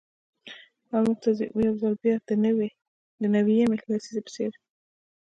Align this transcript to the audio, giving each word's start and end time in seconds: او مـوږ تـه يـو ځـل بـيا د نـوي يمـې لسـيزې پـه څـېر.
او 0.93 0.99
مـوږ 1.05 1.17
تـه 1.23 1.29
يـو 1.65 1.73
ځـل 1.81 1.93
بـيا 2.01 2.15
د 3.23 3.25
نـوي 3.33 3.55
يمـې 3.61 3.77
لسـيزې 3.89 4.21
پـه 4.25 4.31
څـېر. 4.35 4.53